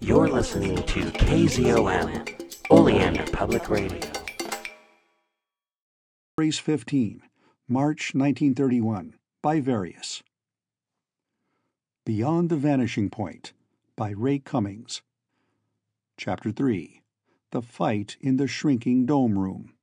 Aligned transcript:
You're 0.00 0.28
listening 0.28 0.76
to 0.76 1.00
KZOM, 1.00 2.70
Oleander 2.70 3.24
Public 3.32 3.68
Radio. 3.68 4.00
Series 6.38 6.58
15, 6.60 7.22
March 7.68 8.14
1931, 8.14 9.14
by 9.42 9.60
Various. 9.60 10.22
Beyond 12.06 12.48
the 12.48 12.56
Vanishing 12.56 13.10
Point, 13.10 13.52
by 13.96 14.10
Ray 14.10 14.38
Cummings. 14.38 15.02
Chapter 16.16 16.52
3 16.52 17.02
The 17.50 17.62
Fight 17.62 18.16
in 18.20 18.36
the 18.36 18.46
Shrinking 18.46 19.04
Dome 19.04 19.36
Room. 19.38 19.74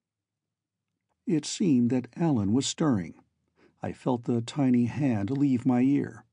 It 1.27 1.45
seemed 1.45 1.89
that 1.89 2.07
Alan 2.15 2.53
was 2.53 2.65
stirring. 2.65 3.15
I 3.83 3.91
felt 3.91 4.23
the 4.23 4.41
tiny 4.41 4.85
hand 4.85 5.29
leave 5.29 5.65
my 5.65 5.81
ear. 5.81 6.24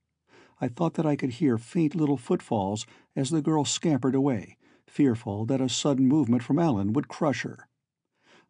I 0.62 0.68
thought 0.68 0.94
that 0.94 1.06
I 1.06 1.16
could 1.16 1.30
hear 1.30 1.58
faint 1.58 1.96
little 1.96 2.16
footfalls 2.16 2.86
as 3.16 3.30
the 3.30 3.42
girl 3.42 3.64
scampered 3.64 4.14
away, 4.14 4.56
fearful 4.86 5.44
that 5.46 5.60
a 5.60 5.68
sudden 5.68 6.06
movement 6.06 6.44
from 6.44 6.60
Alan 6.60 6.92
would 6.92 7.08
crush 7.08 7.42
her. 7.42 7.66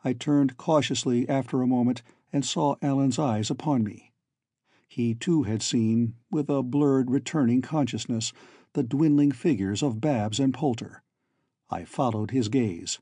I 0.05 0.12
turned 0.12 0.59
cautiously 0.59 1.27
after 1.27 1.62
a 1.62 1.66
moment 1.66 2.02
and 2.30 2.45
saw 2.45 2.77
Alan's 2.83 3.19
eyes 3.19 3.51
upon 3.51 3.83
me. 3.83 4.12
He 4.87 5.15
too 5.15 5.45
had 5.45 5.62
seen, 5.62 6.16
with 6.30 6.51
a 6.51 6.62
blurred 6.62 7.11
returning 7.11 7.62
consciousness, 7.62 8.35
the 8.74 8.83
dwindling 8.83 9.33
figures 9.33 9.83
of 9.83 10.02
Babs 10.02 10.38
and 10.38 10.52
Poulter. 10.52 11.02
I 11.71 11.87
followed 11.87 12.30
his 12.30 12.51
gaze. 12.51 12.99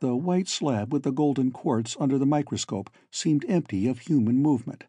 The 0.00 0.16
white 0.16 0.48
slab 0.48 0.94
with 0.94 1.02
the 1.02 1.12
golden 1.12 1.50
quartz 1.50 1.94
under 2.00 2.16
the 2.16 2.24
microscope 2.24 2.88
seemed 3.10 3.44
empty 3.48 3.86
of 3.86 3.98
human 3.98 4.38
movement. 4.38 4.84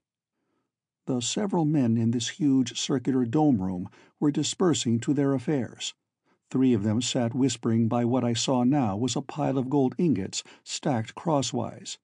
The 1.06 1.22
several 1.22 1.66
men 1.66 1.98
in 1.98 2.12
this 2.12 2.30
huge 2.30 2.80
circular 2.80 3.26
dome 3.26 3.62
room 3.62 3.90
were 4.20 4.32
dispersing 4.32 5.00
to 5.02 5.14
their 5.14 5.34
affairs. 5.34 5.94
Three 6.50 6.74
of 6.74 6.84
them 6.84 7.02
sat 7.02 7.34
whispering 7.34 7.88
by 7.88 8.06
what 8.06 8.24
I 8.24 8.34
saw 8.34 8.64
now 8.64 8.96
was 8.96 9.16
a 9.16 9.22
pile 9.22 9.58
of 9.58 9.70
gold 9.70 9.96
ingots 9.98 10.44
stacked 10.64 11.16
crosswise. 11.16 11.98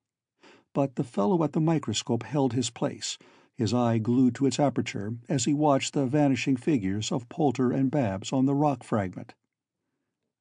But 0.74 0.96
the 0.96 1.04
fellow 1.04 1.44
at 1.44 1.54
the 1.54 1.62
microscope 1.62 2.24
held 2.24 2.54
his 2.54 2.70
place, 2.70 3.18
his 3.56 3.74
eye 3.74 4.00
glued 4.00 4.36
to 4.36 4.46
its 4.46 4.60
aperture 4.60 5.16
as 5.30 5.46
he 5.46 5.54
watched 5.54 5.94
the 5.94 6.06
vanishing 6.06 6.58
figures 6.58 7.12
of 7.12 7.30
Poulter 7.30 7.72
and 7.72 7.92
Babs 7.92 8.34
on 8.34 8.46
the 8.46 8.56
rock 8.56 8.84
fragment. 8.84 9.34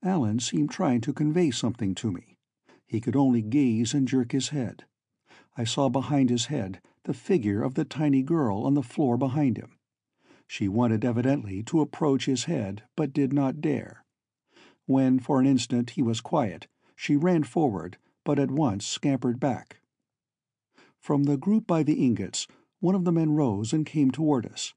Alan 0.03 0.39
seemed 0.39 0.71
trying 0.71 1.01
to 1.03 1.13
convey 1.13 1.51
something 1.51 1.95
to 1.97 2.11
me. 2.11 2.39
He 2.87 3.01
could 3.01 3.17
only 3.17 3.43
gaze 3.43 3.95
and 3.95 4.09
jerk 4.09 4.33
his 4.33 4.49
head. 4.49 4.85
I 5.59 5.65
saw 5.65 5.89
behind 5.89 6.31
his 6.31 6.47
head 6.47 6.81
the 7.03 7.13
figure 7.13 7.65
of 7.65 7.75
the 7.75 7.85
tiny 7.85 8.23
girl 8.23 8.63
on 8.63 8.75
the 8.75 8.83
floor 8.83 9.17
behind 9.17 9.57
him. 9.57 9.77
She 10.47 10.69
wanted 10.69 11.05
evidently 11.05 11.65
to 11.65 11.81
approach 11.81 12.27
his 12.27 12.45
head, 12.45 12.85
but 12.95 13.13
did 13.13 13.33
not 13.33 13.61
dare. 13.61 14.05
When 14.87 15.19
for 15.19 15.41
an 15.41 15.47
instant 15.47 15.91
he 15.91 16.03
was 16.03 16.21
quiet, 16.21 16.69
she 16.95 17.17
ran 17.17 17.43
forward, 17.43 17.99
but 18.25 18.39
at 18.39 18.53
once 18.53 18.87
scampered 18.87 19.41
back. 19.41 19.81
From 21.01 21.25
the 21.25 21.37
group 21.37 21.67
by 21.67 21.83
the 21.83 22.07
ingots, 22.07 22.47
one 22.79 22.95
of 22.95 23.05
the 23.05 23.13
men 23.13 23.33
rose 23.33 23.73
and 23.73 23.85
came 23.85 24.13
toward 24.13 24.47
us. 24.47 24.75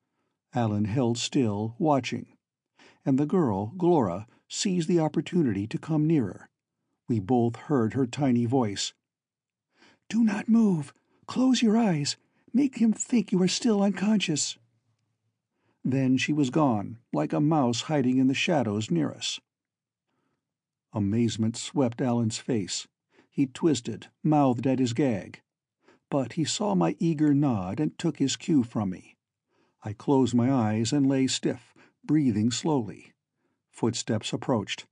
Alan 0.52 0.86
held 0.86 1.20
still, 1.20 1.76
watching. 1.78 2.26
And 3.06 3.20
the 3.20 3.28
girl, 3.28 3.74
Glora, 3.78 4.26
seized 4.50 4.88
the 4.90 5.00
opportunity 5.00 5.68
to 5.68 5.78
come 5.78 6.08
nearer. 6.08 6.50
We 7.08 7.20
both 7.20 7.56
heard 7.56 7.94
her 7.94 8.08
tiny 8.08 8.46
voice. 8.46 8.94
"Do 10.12 10.26
not 10.26 10.50
move. 10.50 10.94
Close 11.26 11.62
your 11.62 11.78
eyes. 11.78 12.18
Make 12.52 12.80
him 12.80 12.92
think 12.92 13.32
you 13.32 13.42
are 13.44 13.48
still 13.48 13.82
unconscious." 13.82 14.58
Then 15.86 16.18
she 16.18 16.34
was 16.34 16.50
gone, 16.50 16.98
like 17.14 17.32
a 17.32 17.40
mouse 17.40 17.84
hiding 17.84 18.18
in 18.18 18.28
the 18.28 18.34
shadows 18.34 18.92
near 18.92 19.10
us. 19.14 19.40
Amazement 20.92 21.56
swept 21.56 22.02
Alan's 22.02 22.40
face. 22.40 22.90
He 23.30 23.46
twisted, 23.46 24.08
mouthed 24.22 24.68
at 24.68 24.80
his 24.80 24.92
gag. 24.92 25.40
But 26.10 26.34
he 26.34 26.44
saw 26.44 26.76
my 26.76 26.98
eager 27.00 27.34
nod 27.34 27.80
and 27.80 27.98
took 27.98 28.18
his 28.18 28.36
cue 28.36 28.64
from 28.64 28.90
me. 28.90 29.16
I 29.82 29.94
closed 29.94 30.36
my 30.36 30.52
eyes 30.52 30.92
and 30.92 31.08
lay 31.08 31.28
stiff, 31.28 31.74
breathing 32.04 32.52
slowly. 32.52 33.14
Footsteps 33.70 34.34
approached. 34.34 34.88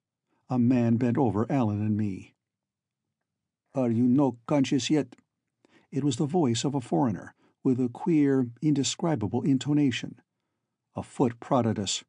A 0.50 0.58
man 0.58 0.96
bent 0.96 1.18
over 1.18 1.46
Alan 1.52 1.82
and 1.82 1.98
me. 1.98 2.36
"Are 3.80 3.90
you 3.90 4.04
no 4.04 4.38
conscious 4.46 4.90
yet?" 4.90 5.16
It 5.90 6.04
was 6.04 6.18
the 6.18 6.26
voice 6.26 6.66
of 6.66 6.76
a 6.76 6.82
foreigner, 6.82 7.34
with 7.64 7.80
a 7.80 7.88
queer, 7.88 8.52
indescribable 8.62 9.42
intonation. 9.42 10.20
A 10.98 11.02
foot 11.02 11.40
prodded 11.40 11.80
us. 11.80 12.04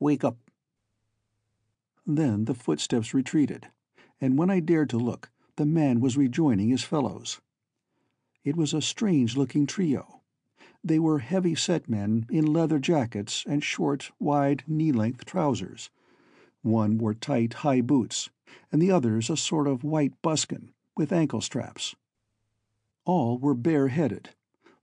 "Wake 0.00 0.24
up!" 0.24 0.38
Then 2.04 2.46
the 2.46 2.54
footsteps 2.54 3.14
retreated, 3.14 3.68
and 4.20 4.36
when 4.36 4.50
I 4.50 4.58
dared 4.58 4.90
to 4.90 4.98
look, 4.98 5.30
the 5.54 5.64
man 5.64 6.00
was 6.00 6.16
rejoining 6.16 6.70
his 6.70 6.82
fellows. 6.82 7.40
It 8.42 8.56
was 8.56 8.74
a 8.74 8.82
strange-looking 8.82 9.66
trio. 9.66 10.22
They 10.82 10.98
were 10.98 11.20
heavy-set 11.20 11.88
men 11.88 12.26
in 12.28 12.44
leather 12.52 12.80
jackets 12.80 13.44
and 13.46 13.62
short, 13.62 14.10
wide, 14.18 14.64
knee-length 14.66 15.24
trousers. 15.26 15.90
One 16.62 16.98
wore 16.98 17.14
tight, 17.14 17.54
high 17.54 17.82
boots, 17.82 18.30
and 18.72 18.82
the 18.82 18.90
others 18.90 19.30
a 19.30 19.36
sort 19.36 19.68
of 19.68 19.84
white 19.84 20.20
buskin, 20.22 20.72
with 20.98 21.12
ankle 21.12 21.40
straps. 21.40 21.94
All 23.06 23.38
were 23.38 23.54
bare-headed, 23.54 24.30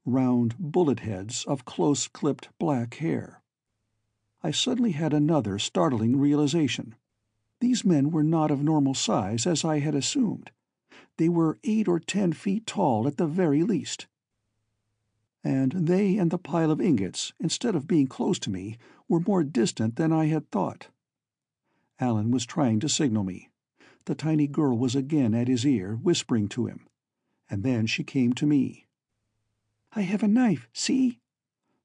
round 0.05 0.57
bullet 0.57 1.01
heads 1.01 1.43
of 1.45 1.65
close-clipped 1.65 2.49
black 2.57 2.95
hair. 2.95 3.43
I 4.41 4.51
suddenly 4.51 4.91
had 4.91 5.13
another 5.13 5.59
startling 5.59 6.17
realization. 6.17 6.95
These 7.59 7.85
men 7.85 8.11
were 8.11 8.23
not 8.23 8.51
of 8.51 8.63
normal 8.63 8.93
size, 8.93 9.45
as 9.45 9.65
I 9.65 9.79
had 9.79 9.95
assumed. 9.95 10.51
They 11.17 11.29
were 11.29 11.59
eight 11.63 11.87
or 11.87 11.99
ten 11.99 12.33
feet 12.33 12.65
tall 12.65 13.07
at 13.07 13.17
the 13.17 13.27
very 13.27 13.63
least. 13.63 14.07
And 15.43 15.71
they 15.71 16.17
and 16.17 16.31
the 16.31 16.37
pile 16.37 16.71
of 16.71 16.81
ingots, 16.81 17.33
instead 17.39 17.75
of 17.75 17.87
being 17.87 18.07
close 18.07 18.39
to 18.39 18.49
me, 18.49 18.77
were 19.07 19.19
more 19.19 19.43
distant 19.43 19.95
than 19.95 20.11
I 20.11 20.25
had 20.25 20.49
thought. 20.49 20.87
Alan 21.99 22.31
was 22.31 22.45
trying 22.45 22.79
to 22.79 22.89
signal 22.89 23.23
me. 23.23 23.49
The 24.05 24.15
tiny 24.15 24.47
girl 24.47 24.77
was 24.77 24.95
again 24.95 25.33
at 25.33 25.47
his 25.47 25.65
ear, 25.65 25.95
whispering 25.95 26.47
to 26.49 26.67
him. 26.67 26.87
And 27.49 27.63
then 27.63 27.87
she 27.87 28.03
came 28.03 28.33
to 28.33 28.45
me. 28.45 28.85
"I 29.93 30.01
have 30.01 30.21
a 30.21 30.27
knife, 30.27 30.67
see?" 30.73 31.19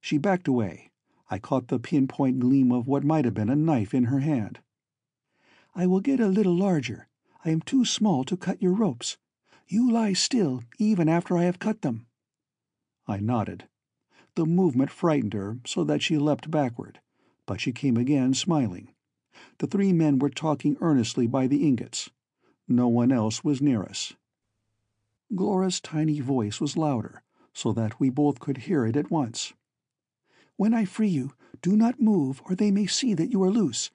She 0.01 0.19
backed 0.19 0.47
away. 0.47 0.91
I 1.31 1.39
caught 1.39 1.69
the 1.69 1.79
pinpoint 1.79 2.39
gleam 2.39 2.73
of 2.73 2.87
what 2.87 3.05
might 3.05 3.25
have 3.25 3.33
been 3.35 3.49
a 3.49 3.57
knife 3.57 3.95
in 3.95 4.05
her 4.05 4.21
hand. 4.21 4.61
"I 5.75 5.87
will 5.87 6.01
get 6.01 6.21
a 6.21 6.29
little 6.29 6.55
larger. 6.55 7.09
I 7.45 7.51
am 7.51 7.63
too 7.63 7.85
small 7.87 8.25
to 8.25 8.37
cut 8.37 8.61
your 8.61 8.75
ropes. 8.75 9.17
You 9.67 9.91
lie 9.91 10.13
still, 10.13 10.63
even 10.79 11.09
after 11.09 11.39
I 11.39 11.45
have 11.45 11.59
cut 11.59 11.81
them." 11.83 12.07
I 13.07 13.21
nodded. 13.21 13.67
The 14.35 14.45
movement 14.45 14.91
frightened 14.91 15.33
her 15.33 15.59
so 15.65 15.85
that 15.85 16.03
she 16.03 16.19
leapt 16.19 16.51
backward, 16.51 17.01
but 17.47 17.61
she 17.61 17.73
came 17.73 17.97
again 17.97 18.35
smiling. 18.35 18.93
The 19.59 19.69
three 19.69 19.93
men 19.93 20.19
were 20.19 20.29
talking 20.29 20.77
earnestly 20.81 21.29
by 21.29 21.47
the 21.47 21.65
ingots. 21.65 22.11
No 22.67 22.89
one 22.89 23.13
else 23.13 23.45
was 23.45 23.63
near 23.63 23.85
us. 23.85 24.15
Glora's 25.33 25.81
tiny 25.81 26.19
voice 26.19 26.61
was 26.61 26.77
louder, 26.77 27.23
so 27.53 27.73
that 27.73 28.01
we 28.01 28.11
both 28.11 28.41
could 28.41 28.57
hear 28.59 28.85
it 28.85 28.97
at 28.97 29.09
once. 29.09 29.53
"When 30.57 30.75
I 30.75 30.85
free 30.85 31.09
you, 31.09 31.35
do 31.63 31.77
not 31.77 32.01
move 32.01 32.43
or 32.47 32.57
they 32.57 32.73
may 32.73 32.87
see 32.87 33.15
that 33.15 33.31
you 33.31 33.41
are 33.45 33.53
loose. 33.53 33.93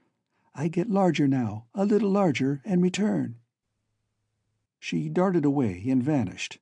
I 0.54 0.70
get 0.70 0.90
larger 0.90 1.28
now, 1.28 1.66
a 1.74 1.86
little 1.86 2.12
larger, 2.12 2.62
and 2.64 2.82
return." 2.82 3.36
She 4.80 5.10
darted 5.10 5.44
away 5.44 5.84
and 5.90 6.02
vanished. 6.02 6.60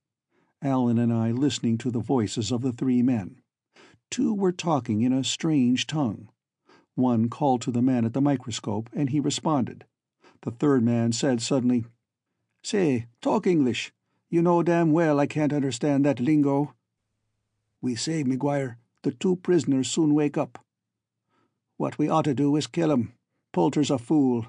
Alan 0.64 0.98
and 0.98 1.14
I 1.14 1.32
listening 1.32 1.78
to 1.80 1.92
the 1.92 2.00
voices 2.00 2.52
of 2.52 2.62
the 2.62 2.74
three 2.74 3.04
men. 3.04 3.40
Two 4.10 4.34
were 4.34 4.52
talking 4.52 5.02
in 5.02 5.14
a 5.14 5.24
strange 5.24 5.86
tongue. 5.86 6.30
One 6.96 7.30
called 7.30 7.62
to 7.64 7.72
the 7.72 7.82
man 7.82 8.06
at 8.06 8.14
the 8.14 8.22
microscope, 8.22 8.90
and 8.94 9.10
he 9.10 9.20
responded. 9.20 9.86
The 10.42 10.52
third 10.52 10.84
man 10.84 11.12
said 11.12 11.42
suddenly, 11.42 11.86
"Say, 12.62 13.08
talk 13.22 13.48
English. 13.48 13.92
You 14.30 14.42
know 14.42 14.62
damn 14.62 14.92
well 14.92 15.20
I 15.20 15.26
can't 15.26 15.54
understand 15.54 16.06
that 16.06 16.20
lingo." 16.20 16.74
"We 17.82 17.96
say, 17.96 18.24
McGuire, 18.24 18.76
the 19.02 19.12
two 19.12 19.38
prisoners 19.38 19.90
soon 19.90 20.14
wake 20.14 20.38
up. 20.38 20.60
What 21.78 21.98
we 21.98 22.08
ought 22.10 22.26
to 22.26 22.36
do 22.36 22.56
is 22.56 22.68
kill 22.68 22.92
'em. 22.92 23.14
Poulter's 23.52 23.92
a 23.92 23.98
fool. 23.98 24.46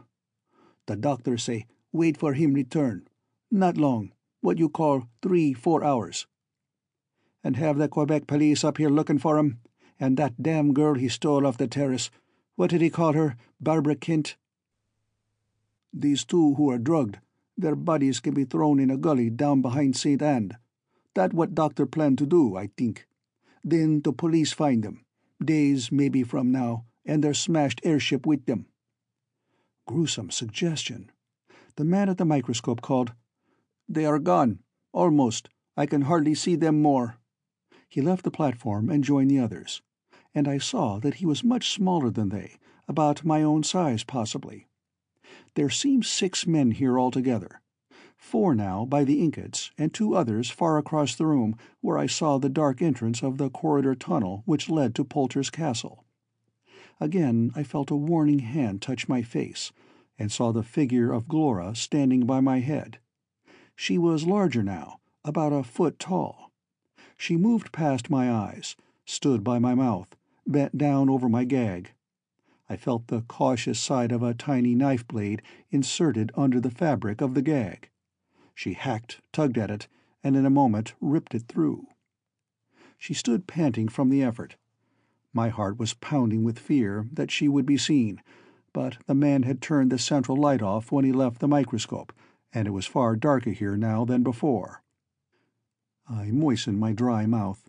The 0.87 0.97
doctor 0.97 1.39
say 1.39 1.67
wait 1.93 2.17
for 2.17 2.35
him 2.35 2.53
return. 2.53 3.09
Not 3.51 3.77
long. 3.79 4.13
What 4.41 4.59
you 4.59 4.69
call 4.69 5.09
three, 5.23 5.55
four 5.55 5.83
hours. 5.83 6.27
And 7.43 7.57
have 7.57 7.79
the 7.79 7.89
Quebec 7.89 8.27
police 8.27 8.65
up 8.65 8.79
here 8.79 8.91
looking 8.91 9.19
for 9.19 9.39
him. 9.39 9.61
And 9.99 10.17
that 10.19 10.43
damn 10.43 10.75
girl 10.75 10.95
he 10.95 11.09
stole 11.09 11.47
off 11.47 11.57
the 11.57 11.69
terrace. 11.69 12.11
What 12.57 12.71
did 12.71 12.81
he 12.81 12.91
call 12.91 13.15
her? 13.15 13.37
Barbara 13.61 13.97
Kent? 13.97 14.37
These 15.93 16.25
two 16.25 16.55
who 16.55 16.71
are 16.71 16.79
drugged, 16.79 17.19
their 17.57 17.77
bodies 17.77 18.21
can 18.21 18.35
be 18.35 18.45
thrown 18.45 18.81
in 18.81 18.91
a 18.91 18.97
gully 18.97 19.31
down 19.31 19.63
behind 19.63 19.97
St. 19.97 20.21
Anne. 20.21 20.57
That 21.15 21.33
what 21.33 21.55
doctor 21.55 21.87
plan 21.87 22.17
to 22.17 22.27
do, 22.27 22.57
I 22.57 22.71
think. 22.77 23.07
Then 23.63 24.03
the 24.03 24.13
police 24.13 24.53
find 24.53 24.83
them, 24.83 25.05
days 25.43 25.93
maybe 25.93 26.23
from 26.23 26.51
now, 26.51 26.85
and 27.07 27.23
their 27.23 27.35
smashed 27.35 27.81
airship 27.85 28.27
with 28.27 28.47
them. 28.47 28.67
Gruesome 29.87 30.31
suggestion. 30.31 31.11
The 31.77 31.85
man 31.85 32.09
at 32.09 32.19
the 32.19 32.25
microscope 32.25 32.81
called, 32.81 33.13
They 33.89 34.05
are 34.05 34.19
gone. 34.19 34.61
Almost. 34.93 35.49
I 35.77 35.87
can 35.87 36.03
hardly 36.03 36.35
see 36.35 36.57
them 36.57 36.81
more. 36.81 37.19
He 37.89 38.01
left 38.01 38.25
the 38.25 38.31
platform 38.31 38.91
and 38.91 39.03
joined 39.03 39.31
the 39.31 39.41
others, 39.41 39.83
and 40.35 40.49
I 40.49 40.59
saw 40.59 40.99
that 40.99 41.15
he 41.15 41.27
was 41.27 41.45
much 41.45 41.71
smaller 41.71 42.11
than 42.11 42.31
they, 42.31 42.57
about 42.89 43.25
my 43.25 43.43
own 43.43 43.63
size 43.63 44.03
possibly. 44.05 44.67
There 45.55 45.71
seemed 45.71 46.05
six 46.05 46.47
men 46.47 46.73
here 46.73 46.99
altogether, 46.99 47.61
four 48.17 48.55
now 48.55 48.85
by 48.85 49.05
the 49.05 49.23
ingots, 49.23 49.71
and 49.79 49.93
two 49.93 50.15
others 50.15 50.51
far 50.51 50.79
across 50.79 51.15
the 51.15 51.27
room 51.27 51.57
where 51.81 51.99
I 51.99 52.07
saw 52.07 52.39
the 52.39 52.49
dark 52.49 52.83
entrance 52.83 53.23
of 53.23 53.39
the 53.39 53.51
corridor 53.51 53.95
tunnel 53.95 54.43
which 54.47 54.69
led 54.69 54.95
to 54.97 55.05
Poulter's 55.05 55.51
castle. 55.51 56.05
Again 57.01 57.53
I 57.55 57.63
felt 57.63 57.91
a 57.91 57.97
warning 57.97 58.41
hand 58.41 58.83
touch 58.83 59.09
my 59.09 59.23
face, 59.23 59.73
and 60.19 60.33
saw 60.33 60.53
the 60.53 60.63
figure 60.63 61.13
of 61.13 61.29
Glora 61.29 61.75
standing 61.75 62.27
by 62.27 62.41
my 62.41 62.61
head. 62.61 62.99
She 63.77 63.99
was 63.99 64.27
larger 64.27 64.63
now, 64.63 65.01
about 65.25 65.53
a 65.53 65.63
foot 65.63 65.99
tall. 65.99 66.53
She 67.17 67.37
moved 67.37 67.73
past 67.73 68.11
my 68.11 68.33
eyes, 68.33 68.77
stood 69.05 69.45
by 69.45 69.59
my 69.59 69.75
mouth, 69.75 70.17
bent 70.47 70.77
down 70.77 71.09
over 71.09 71.29
my 71.29 71.45
gag. 71.45 71.93
I 72.69 72.77
felt 72.77 73.09
the 73.09 73.23
cautious 73.23 73.79
side 73.79 74.13
of 74.13 74.23
a 74.23 74.35
tiny 74.35 74.75
knife 74.75 75.07
blade 75.07 75.43
inserted 75.71 76.33
under 76.35 76.61
the 76.61 76.71
fabric 76.71 77.21
of 77.21 77.35
the 77.35 77.43
gag. 77.43 77.91
She 78.55 78.75
hacked, 78.75 79.21
tugged 79.33 79.59
at 79.59 79.71
it, 79.71 79.89
and 80.23 80.37
in 80.37 80.47
a 80.47 80.51
moment 80.51 80.95
ripped 81.01 81.35
it 81.35 81.47
through. 81.49 81.87
She 82.97 83.13
stood 83.13 83.47
panting 83.47 83.89
from 83.89 84.09
the 84.09 84.23
effort. 84.23 84.57
My 85.33 85.49
heart 85.49 85.79
was 85.79 85.95
pounding 85.95 86.45
with 86.45 86.59
fear 86.59 87.07
that 87.13 87.31
she 87.31 87.49
would 87.49 87.67
be 87.67 87.77
seen, 87.77 88.23
but 88.73 88.99
the 89.07 89.15
man 89.15 89.43
had 89.43 89.61
turned 89.61 89.93
the 89.93 89.99
central 89.99 90.37
light 90.37 90.63
off 90.63 90.91
when 90.91 91.05
he 91.05 91.13
left 91.13 91.41
the 91.41 91.49
microscope, 91.49 92.13
and 92.53 92.67
it 92.67 92.71
was 92.71 92.87
far 92.87 93.17
darker 93.17 93.51
here 93.51 93.77
now 93.77 94.05
than 94.05 94.23
before. 94.23 94.83
I 96.09 96.31
moistened 96.31 96.79
my 96.79 96.93
dry 96.93 97.27
mouth. 97.27 97.69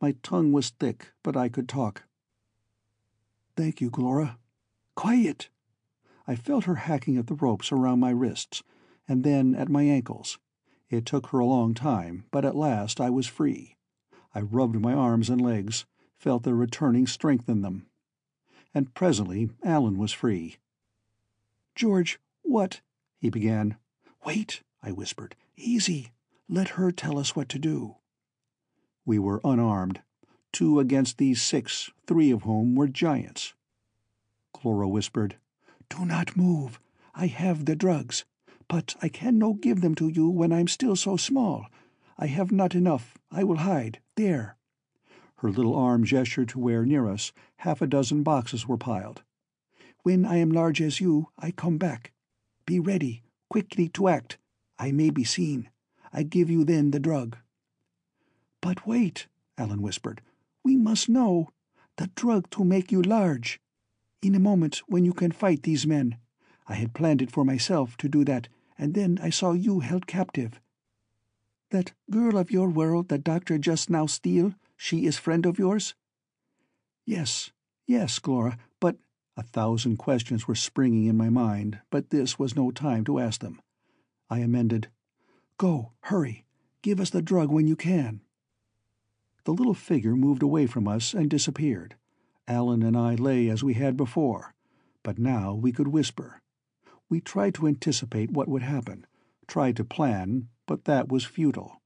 My 0.00 0.16
tongue 0.22 0.52
was 0.52 0.70
thick, 0.70 1.12
but 1.22 1.36
I 1.36 1.48
could 1.48 1.68
talk. 1.68 2.02
Thank 3.56 3.80
you, 3.80 3.90
Glora. 3.90 4.38
Quiet! 4.96 5.48
I 6.26 6.34
felt 6.34 6.64
her 6.64 6.74
hacking 6.74 7.16
at 7.16 7.26
the 7.26 7.34
ropes 7.34 7.70
around 7.70 8.00
my 8.00 8.10
wrists, 8.10 8.62
and 9.06 9.22
then 9.22 9.54
at 9.54 9.68
my 9.68 9.82
ankles. 9.82 10.38
It 10.90 11.06
took 11.06 11.28
her 11.28 11.38
a 11.38 11.46
long 11.46 11.74
time, 11.74 12.24
but 12.30 12.44
at 12.44 12.56
last 12.56 13.00
I 13.00 13.10
was 13.10 13.26
free. 13.26 13.76
I 14.34 14.40
rubbed 14.40 14.80
my 14.80 14.92
arms 14.92 15.30
and 15.30 15.40
legs, 15.40 15.86
felt 16.16 16.42
the 16.42 16.54
returning 16.54 17.06
strength 17.06 17.48
in 17.48 17.62
them. 17.62 17.86
And 18.74 18.94
presently 18.94 19.50
Alan 19.62 19.98
was 19.98 20.12
free. 20.12 20.56
George, 21.74 22.18
what? 22.42 22.80
he 23.18 23.30
began. 23.30 23.76
Wait, 24.24 24.62
I 24.82 24.90
whispered. 24.90 25.36
Easy. 25.56 26.10
Let 26.48 26.70
her 26.70 26.90
tell 26.90 27.18
us 27.18 27.36
what 27.36 27.48
to 27.50 27.58
do. 27.58 27.96
We 29.06 29.18
were 29.18 29.40
unarmed, 29.44 30.02
two 30.54 30.80
against 30.80 31.18
these 31.18 31.42
six, 31.42 31.90
three 32.06 32.30
of 32.30 32.44
whom 32.44 32.74
were 32.74 32.88
giants. 32.88 33.52
Glora 34.54 34.88
whispered, 34.88 35.36
Do 35.90 36.06
not 36.06 36.36
move. 36.36 36.80
I 37.14 37.26
have 37.26 37.66
the 37.66 37.76
drugs. 37.76 38.24
But 38.68 38.94
I 39.02 39.08
can 39.08 39.38
no 39.38 39.52
give 39.52 39.82
them 39.82 39.94
to 39.96 40.08
you 40.08 40.30
when 40.30 40.52
I'm 40.52 40.68
still 40.68 40.96
so 40.96 41.16
small. 41.16 41.66
I 42.16 42.26
have 42.26 42.50
not 42.50 42.74
enough. 42.74 43.18
I 43.30 43.44
will 43.44 43.58
hide. 43.58 43.98
There. 44.16 44.56
Her 45.36 45.50
little 45.50 45.74
arm 45.74 46.04
gestured 46.04 46.48
to 46.50 46.58
where 46.58 46.86
near 46.86 47.06
us 47.08 47.32
half 47.58 47.82
a 47.82 47.86
dozen 47.86 48.22
boxes 48.22 48.66
were 48.66 48.78
piled. 48.78 49.22
When 50.02 50.24
I 50.24 50.36
am 50.36 50.50
large 50.50 50.80
as 50.80 51.00
you, 51.00 51.28
I 51.38 51.50
come 51.50 51.76
back. 51.76 52.12
Be 52.64 52.80
ready, 52.80 53.22
quickly 53.50 53.88
to 53.90 54.08
act. 54.08 54.38
I 54.78 54.92
may 54.92 55.10
be 55.10 55.24
seen. 55.24 55.68
I 56.12 56.22
give 56.22 56.48
you 56.48 56.64
then 56.64 56.92
the 56.92 57.00
drug. 57.00 57.36
But 58.60 58.86
wait, 58.86 59.26
Alan 59.58 59.82
whispered. 59.82 60.22
We 60.64 60.76
must 60.76 61.08
know. 61.08 61.50
The 61.96 62.10
drug 62.16 62.50
to 62.50 62.64
make 62.64 62.90
you 62.90 63.02
large. 63.02 63.60
In 64.22 64.34
a 64.34 64.40
moment 64.40 64.82
when 64.86 65.04
you 65.04 65.12
can 65.12 65.30
fight 65.30 65.62
these 65.62 65.86
men. 65.86 66.16
I 66.66 66.74
had 66.74 66.94
planned 66.94 67.20
it 67.20 67.30
for 67.30 67.44
myself 67.44 67.96
to 67.98 68.08
do 68.08 68.24
that, 68.24 68.48
and 68.78 68.94
then 68.94 69.18
I 69.22 69.30
saw 69.30 69.52
you 69.52 69.80
held 69.80 70.06
captive. 70.06 70.60
That 71.70 71.92
girl 72.10 72.38
of 72.38 72.50
your 72.50 72.70
world 72.70 73.08
that 73.08 73.22
doctor 73.24 73.58
just 73.58 73.90
now 73.90 74.06
steal, 74.06 74.54
she 74.76 75.06
is 75.06 75.18
friend 75.18 75.44
of 75.44 75.58
yours? 75.58 75.94
Yes, 77.04 77.50
yes, 77.86 78.18
Glora, 78.18 78.58
but 78.80 78.96
a 79.36 79.42
thousand 79.42 79.98
questions 79.98 80.48
were 80.48 80.54
springing 80.54 81.04
in 81.06 81.16
my 81.16 81.28
mind, 81.28 81.80
but 81.90 82.10
this 82.10 82.38
was 82.38 82.56
no 82.56 82.70
time 82.70 83.04
to 83.04 83.18
ask 83.18 83.40
them. 83.40 83.60
I 84.30 84.38
amended, 84.38 84.88
Go, 85.58 85.92
hurry. 86.02 86.44
Give 86.82 87.00
us 87.00 87.10
the 87.10 87.22
drug 87.22 87.50
when 87.50 87.66
you 87.66 87.76
can. 87.76 88.22
The 89.44 89.52
little 89.52 89.74
figure 89.74 90.16
moved 90.16 90.42
away 90.42 90.66
from 90.66 90.88
us 90.88 91.12
and 91.12 91.28
disappeared. 91.28 91.96
Alan 92.48 92.82
and 92.82 92.96
I 92.96 93.14
lay 93.14 93.48
as 93.48 93.62
we 93.62 93.74
had 93.74 93.96
before, 93.96 94.54
but 95.02 95.18
now 95.18 95.54
we 95.54 95.70
could 95.72 95.88
whisper. 95.88 96.40
We 97.08 97.20
tried 97.20 97.54
to 97.54 97.66
anticipate 97.66 98.30
what 98.30 98.48
would 98.48 98.62
happen, 98.62 99.06
tried 99.46 99.76
to 99.76 99.84
plan, 99.84 100.48
but 100.66 100.84
that 100.84 101.10
was 101.10 101.24
futile. 101.24 101.80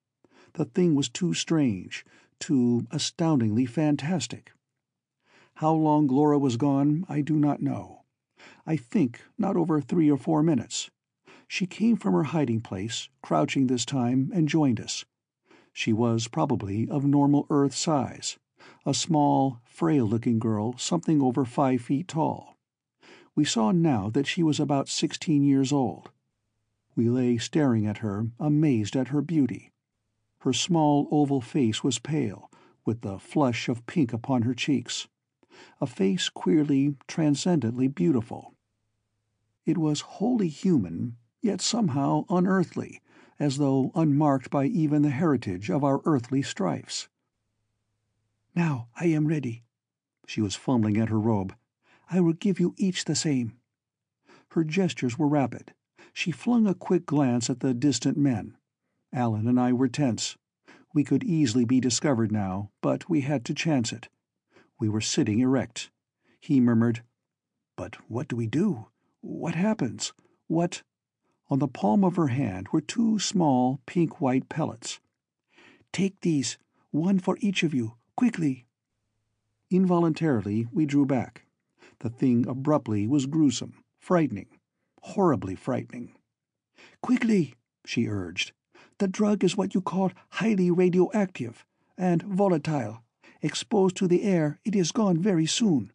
The 0.52 0.64
thing 0.64 0.94
was 0.94 1.08
too 1.08 1.34
strange, 1.34 2.04
too 2.38 2.86
astoundingly 2.90 3.66
fantastic. 3.66 4.52
How 5.54 5.72
long 5.74 6.06
Glora 6.06 6.38
was 6.38 6.56
gone, 6.56 7.04
I 7.08 7.20
do 7.20 7.34
not 7.34 7.60
know. 7.60 8.02
I 8.64 8.76
think 8.76 9.20
not 9.36 9.56
over 9.56 9.80
three 9.80 10.08
or 10.08 10.16
four 10.16 10.42
minutes. 10.42 10.90
She 11.48 11.66
came 11.66 11.96
from 11.96 12.14
her 12.14 12.24
hiding 12.24 12.60
place, 12.60 13.08
crouching 13.22 13.66
this 13.66 13.84
time, 13.84 14.30
and 14.32 14.48
joined 14.48 14.80
us. 14.80 15.04
She 15.72 15.92
was 15.92 16.28
probably 16.28 16.88
of 16.88 17.04
normal 17.04 17.46
Earth 17.50 17.74
size, 17.74 18.38
a 18.84 18.94
small, 18.94 19.60
frail-looking 19.64 20.38
girl 20.38 20.76
something 20.76 21.22
over 21.22 21.44
five 21.44 21.82
feet 21.82 22.08
tall. 22.08 22.56
We 23.34 23.44
saw 23.44 23.70
now 23.70 24.10
that 24.10 24.26
she 24.26 24.42
was 24.42 24.58
about 24.58 24.88
sixteen 24.88 25.44
years 25.44 25.72
old. 25.72 26.10
We 26.96 27.08
lay 27.08 27.38
staring 27.38 27.86
at 27.86 27.98
her, 27.98 28.26
amazed 28.40 28.96
at 28.96 29.08
her 29.08 29.22
beauty. 29.22 29.70
Her 30.40 30.52
small 30.52 31.06
oval 31.12 31.40
face 31.40 31.84
was 31.84 31.98
pale, 32.00 32.50
with 32.84 33.02
the 33.02 33.18
flush 33.18 33.68
of 33.68 33.86
pink 33.86 34.12
upon 34.12 34.42
her 34.42 34.54
cheeks. 34.54 35.06
A 35.80 35.86
face 35.86 36.28
queerly, 36.28 36.96
transcendently 37.06 37.86
beautiful. 37.88 38.54
It 39.66 39.78
was 39.78 40.00
wholly 40.00 40.48
human, 40.48 41.16
yet 41.40 41.60
somehow 41.60 42.24
unearthly, 42.28 43.00
as 43.38 43.58
though 43.58 43.92
unmarked 43.94 44.50
by 44.50 44.66
even 44.66 45.02
the 45.02 45.10
heritage 45.10 45.70
of 45.70 45.84
our 45.84 46.00
earthly 46.04 46.42
strifes. 46.42 47.08
Now 48.54 48.88
I 48.98 49.06
am 49.06 49.28
ready. 49.28 49.62
She 50.26 50.40
was 50.40 50.54
fumbling 50.54 50.96
at 50.96 51.08
her 51.08 51.20
robe. 51.20 51.54
I 52.10 52.20
will 52.20 52.32
give 52.32 52.58
you 52.58 52.74
each 52.76 53.04
the 53.04 53.14
same. 53.14 53.58
Her 54.50 54.64
gestures 54.64 55.18
were 55.18 55.28
rapid. 55.28 55.74
She 56.12 56.32
flung 56.32 56.66
a 56.66 56.74
quick 56.74 57.06
glance 57.06 57.48
at 57.48 57.60
the 57.60 57.74
distant 57.74 58.16
men. 58.16 58.56
Alan 59.12 59.46
and 59.46 59.60
I 59.60 59.72
were 59.72 59.88
tense. 59.88 60.36
We 60.92 61.04
could 61.04 61.22
easily 61.22 61.64
be 61.64 61.80
discovered 61.80 62.32
now, 62.32 62.70
but 62.80 63.08
we 63.08 63.20
had 63.20 63.44
to 63.44 63.54
chance 63.54 63.92
it. 63.92 64.08
We 64.80 64.88
were 64.88 65.00
sitting 65.00 65.38
erect. 65.40 65.90
He 66.40 66.60
murmured, 66.60 67.02
But 67.76 67.96
what 68.08 68.28
do 68.28 68.36
we 68.36 68.46
do? 68.46 68.88
What 69.20 69.54
happens? 69.54 70.12
What? 70.46 70.82
On 71.50 71.58
the 71.58 71.68
palm 71.68 72.04
of 72.04 72.16
her 72.16 72.28
hand 72.28 72.68
were 72.72 72.80
two 72.80 73.18
small 73.18 73.80
pink-white 73.86 74.48
pellets. 74.48 75.00
Take 75.92 76.20
these, 76.20 76.58
one 76.90 77.18
for 77.18 77.38
each 77.40 77.62
of 77.62 77.72
you, 77.72 77.94
quickly. 78.16 78.66
Involuntarily 79.70 80.66
we 80.72 80.84
drew 80.84 81.06
back. 81.06 81.46
The 82.00 82.10
thing 82.10 82.46
abruptly 82.46 83.06
was 83.06 83.26
gruesome, 83.26 83.82
frightening, 83.98 84.48
horribly 85.02 85.54
frightening. 85.54 86.14
Quickly, 87.02 87.54
she 87.84 88.08
urged. 88.08 88.52
The 88.98 89.08
drug 89.08 89.42
is 89.42 89.56
what 89.56 89.74
you 89.74 89.80
call 89.80 90.12
highly 90.30 90.70
radioactive 90.70 91.64
and 91.96 92.22
volatile. 92.22 93.02
Exposed 93.40 93.96
to 93.96 94.08
the 94.08 94.24
air, 94.24 94.58
it 94.64 94.76
is 94.76 94.92
gone 94.92 95.18
very 95.18 95.46
soon. 95.46 95.92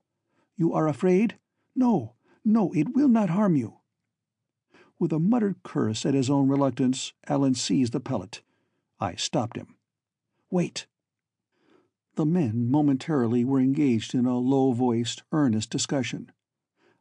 You 0.57 0.73
are 0.73 0.87
afraid? 0.87 1.37
No, 1.75 2.15
no, 2.43 2.71
it 2.73 2.95
will 2.95 3.09
not 3.09 3.29
harm 3.29 3.55
you. 3.55 3.79
With 5.03 5.11
a 5.11 5.19
muttered 5.19 5.57
curse 5.63 6.05
at 6.05 6.13
his 6.13 6.29
own 6.29 6.47
reluctance, 6.47 7.11
Alan 7.27 7.55
seized 7.55 7.91
the 7.91 7.99
pellet. 7.99 8.41
I 9.01 9.15
stopped 9.15 9.57
him. 9.57 9.75
Wait. 10.49 10.87
The 12.15 12.25
men 12.25 12.71
momentarily 12.71 13.43
were 13.43 13.59
engaged 13.59 14.15
in 14.15 14.25
a 14.25 14.37
low-voiced, 14.37 15.23
earnest 15.33 15.69
discussion. 15.69 16.31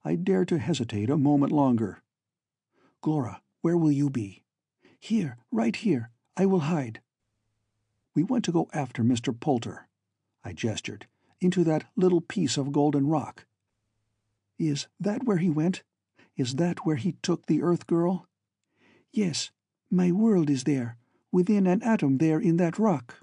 I 0.04 0.16
dared 0.16 0.48
to 0.48 0.58
hesitate 0.58 1.10
a 1.10 1.16
moment 1.16 1.52
longer. 1.52 2.02
Glora, 3.02 3.40
where 3.60 3.76
will 3.76 3.92
you 3.92 4.10
be? 4.10 4.42
Here, 4.98 5.38
right 5.52 5.76
here. 5.76 6.10
I 6.36 6.46
will 6.46 6.66
hide. 6.74 7.02
We 8.16 8.24
want 8.24 8.44
to 8.46 8.52
go 8.52 8.68
after 8.72 9.04
Mr. 9.04 9.32
Poulter, 9.32 9.86
I 10.42 10.54
gestured. 10.54 11.06
Into 11.40 11.62
that 11.62 11.84
little 11.94 12.20
piece 12.20 12.56
of 12.56 12.72
golden 12.72 13.06
rock. 13.06 13.46
Is 14.58 14.88
that 14.98 15.22
where 15.22 15.38
he 15.38 15.50
went? 15.50 15.84
Is 16.36 16.54
that 16.54 16.86
where 16.86 16.96
he 16.96 17.16
took 17.22 17.46
the 17.46 17.62
Earth 17.62 17.86
girl? 17.86 18.26
Yes, 19.12 19.50
my 19.90 20.10
world 20.10 20.48
is 20.48 20.64
there, 20.64 20.96
within 21.30 21.66
an 21.66 21.82
atom 21.82 22.18
there 22.18 22.40
in 22.40 22.56
that 22.56 22.78
rock. 22.78 23.16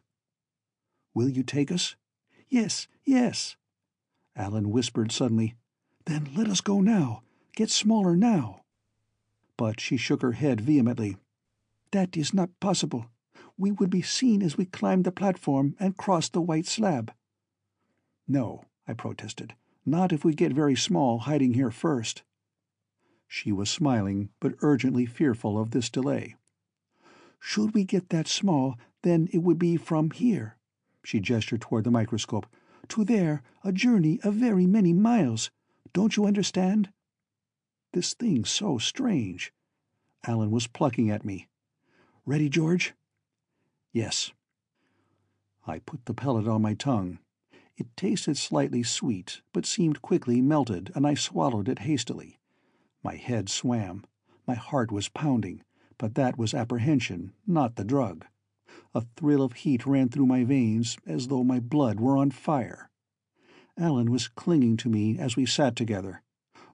Will 1.13 1.29
you 1.29 1.43
take 1.43 1.71
us? 1.71 1.95
Yes, 2.49 2.87
yes. 3.03 3.55
Alan 4.35 4.69
whispered 4.69 5.11
suddenly, 5.11 5.55
Then 6.05 6.29
let 6.35 6.47
us 6.47 6.61
go 6.61 6.79
now. 6.81 7.23
Get 7.55 7.69
smaller 7.69 8.15
now. 8.15 8.61
But 9.57 9.79
she 9.79 9.97
shook 9.97 10.21
her 10.21 10.33
head 10.33 10.61
vehemently. 10.61 11.17
That 11.91 12.15
is 12.15 12.33
not 12.33 12.59
possible. 12.59 13.07
We 13.57 13.71
would 13.71 13.89
be 13.89 14.01
seen 14.01 14.41
as 14.41 14.57
we 14.57 14.65
climbed 14.65 15.03
the 15.03 15.11
platform 15.11 15.75
and 15.79 15.97
crossed 15.97 16.33
the 16.33 16.41
white 16.41 16.67
slab. 16.67 17.11
No, 18.27 18.63
I 18.87 18.93
protested. 18.93 19.55
Not 19.85 20.13
if 20.13 20.23
we 20.23 20.33
get 20.33 20.53
very 20.53 20.75
small 20.75 21.19
hiding 21.19 21.55
here 21.55 21.71
first. 21.71 22.23
She 23.31 23.51
was 23.51 23.69
smiling, 23.69 24.29
but 24.39 24.55
urgently 24.61 25.05
fearful 25.05 25.59
of 25.59 25.69
this 25.69 25.87
delay. 25.87 26.35
Should 27.39 27.75
we 27.75 27.83
get 27.83 28.09
that 28.09 28.27
small, 28.27 28.75
then 29.03 29.29
it 29.31 29.37
would 29.37 29.59
be 29.59 29.77
from 29.77 30.09
here, 30.09 30.57
she 31.05 31.19
gestured 31.19 31.61
toward 31.61 31.83
the 31.83 31.91
microscope, 31.91 32.47
to 32.87 33.05
there, 33.05 33.43
a 33.63 33.71
journey 33.71 34.19
of 34.23 34.33
very 34.33 34.65
many 34.65 34.93
miles. 34.93 35.51
Don't 35.93 36.17
you 36.17 36.25
understand? 36.25 36.89
This 37.93 38.15
thing's 38.15 38.49
so 38.49 38.79
strange. 38.79 39.53
Alan 40.25 40.49
was 40.49 40.65
plucking 40.65 41.11
at 41.11 41.23
me. 41.23 41.47
Ready, 42.25 42.49
George? 42.49 42.95
Yes. 43.93 44.31
I 45.67 45.77
put 45.77 46.05
the 46.05 46.15
pellet 46.15 46.47
on 46.47 46.63
my 46.63 46.73
tongue. 46.73 47.19
It 47.77 47.95
tasted 47.95 48.37
slightly 48.37 48.81
sweet, 48.81 49.41
but 49.53 49.67
seemed 49.67 50.01
quickly 50.01 50.41
melted, 50.41 50.91
and 50.95 51.05
I 51.05 51.13
swallowed 51.13 51.69
it 51.69 51.79
hastily. 51.79 52.38
My 53.03 53.15
head 53.15 53.49
swam. 53.49 54.05
My 54.45 54.55
heart 54.55 54.91
was 54.91 55.09
pounding, 55.09 55.63
but 55.97 56.15
that 56.15 56.37
was 56.37 56.53
apprehension, 56.53 57.33
not 57.47 57.75
the 57.75 57.83
drug. 57.83 58.25
A 58.93 59.01
thrill 59.15 59.41
of 59.41 59.53
heat 59.53 59.85
ran 59.85 60.09
through 60.09 60.25
my 60.25 60.43
veins, 60.43 60.97
as 61.05 61.27
though 61.27 61.43
my 61.43 61.59
blood 61.59 61.99
were 61.99 62.17
on 62.17 62.31
fire. 62.31 62.89
Alan 63.77 64.11
was 64.11 64.27
clinging 64.27 64.75
to 64.77 64.89
me 64.89 65.17
as 65.17 65.35
we 65.35 65.45
sat 65.45 65.75
together. 65.75 66.21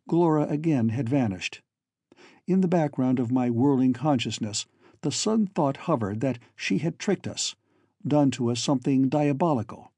Glora 0.08 0.48
again 0.48 0.90
had 0.90 1.10
vanished. 1.10 1.62
In 2.48 2.62
the 2.62 2.68
background 2.68 3.20
of 3.20 3.32
my 3.32 3.50
whirling 3.50 3.94
consciousness, 3.94 4.66
the 5.02 5.12
sudden 5.12 5.48
thought 5.48 5.78
hovered 5.78 6.22
that 6.22 6.40
she 6.56 6.80
had 6.80 6.98
tricked 6.98 7.28
us, 7.28 7.56
done 8.08 8.32
to 8.32 8.50
us 8.50 8.60
something 8.60 9.10
diabolical. 9.10 9.92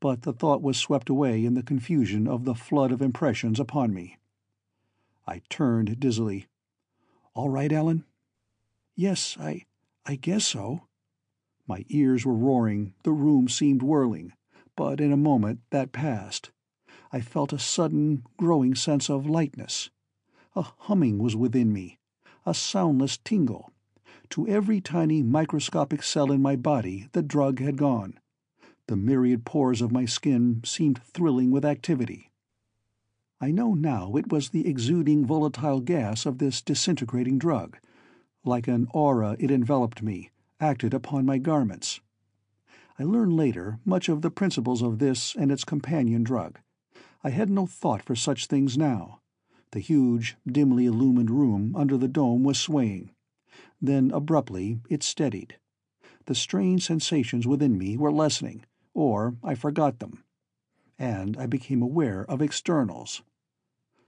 But 0.00 0.22
the 0.22 0.32
thought 0.32 0.62
was 0.62 0.76
swept 0.76 1.08
away 1.08 1.44
in 1.44 1.54
the 1.54 1.62
confusion 1.62 2.26
of 2.26 2.44
the 2.44 2.54
flood 2.54 2.90
of 2.90 3.00
impressions 3.00 3.60
upon 3.60 3.94
me. 3.94 4.18
I 5.26 5.40
turned 5.48 5.98
dizzily. 5.98 6.46
All 7.34 7.48
right, 7.48 7.72
Ellen? 7.72 8.04
Yes, 8.94 9.36
I. 9.40 9.64
I 10.06 10.16
guess 10.16 10.46
so. 10.46 10.82
My 11.66 11.84
ears 11.88 12.26
were 12.26 12.34
roaring, 12.34 12.94
the 13.04 13.12
room 13.12 13.48
seemed 13.48 13.82
whirling, 13.82 14.34
but 14.76 15.00
in 15.00 15.12
a 15.12 15.16
moment 15.16 15.60
that 15.70 15.92
passed. 15.92 16.50
I 17.10 17.20
felt 17.20 17.52
a 17.52 17.58
sudden, 17.58 18.24
growing 18.36 18.74
sense 18.74 19.08
of 19.08 19.26
lightness. 19.26 19.90
A 20.54 20.62
humming 20.62 21.18
was 21.18 21.34
within 21.34 21.72
me, 21.72 21.98
a 22.44 22.52
soundless 22.52 23.16
tingle. 23.16 23.72
To 24.30 24.46
every 24.46 24.80
tiny 24.80 25.22
microscopic 25.22 26.02
cell 26.02 26.30
in 26.30 26.42
my 26.42 26.56
body 26.56 27.08
the 27.12 27.22
drug 27.22 27.60
had 27.60 27.76
gone. 27.78 28.18
The 28.88 28.96
myriad 28.96 29.46
pores 29.46 29.80
of 29.80 29.92
my 29.92 30.04
skin 30.04 30.60
seemed 30.64 31.02
thrilling 31.02 31.50
with 31.50 31.64
activity. 31.64 32.30
I 33.40 33.50
know 33.50 33.74
now 33.74 34.16
it 34.16 34.30
was 34.30 34.50
the 34.50 34.66
exuding 34.66 35.26
volatile 35.26 35.80
gas 35.80 36.24
of 36.24 36.38
this 36.38 36.62
disintegrating 36.62 37.38
drug. 37.38 37.78
Like 38.44 38.68
an 38.68 38.88
aura 38.92 39.36
it 39.38 39.50
enveloped 39.50 40.02
me, 40.02 40.30
acted 40.60 40.94
upon 40.94 41.26
my 41.26 41.38
garments. 41.38 42.00
I 42.98 43.02
learned 43.04 43.34
later 43.34 43.78
much 43.84 44.08
of 44.08 44.22
the 44.22 44.30
principles 44.30 44.82
of 44.82 44.98
this 44.98 45.34
and 45.36 45.50
its 45.50 45.64
companion 45.64 46.22
drug. 46.22 46.58
I 47.22 47.30
had 47.30 47.50
no 47.50 47.66
thought 47.66 48.02
for 48.02 48.14
such 48.14 48.46
things 48.46 48.78
now. 48.78 49.20
The 49.72 49.80
huge, 49.80 50.36
dimly 50.46 50.86
illumined 50.86 51.30
room 51.30 51.74
under 51.74 51.96
the 51.96 52.08
dome 52.08 52.44
was 52.44 52.60
swaying. 52.60 53.10
Then 53.80 54.10
abruptly 54.10 54.80
it 54.88 55.02
steadied. 55.02 55.58
The 56.26 56.34
strange 56.34 56.86
sensations 56.86 57.46
within 57.46 57.76
me 57.76 57.96
were 57.96 58.12
lessening, 58.12 58.64
or 58.94 59.36
I 59.42 59.54
forgot 59.54 59.98
them. 59.98 60.23
And 60.98 61.36
I 61.36 61.46
became 61.46 61.82
aware 61.82 62.24
of 62.28 62.40
externals. 62.40 63.22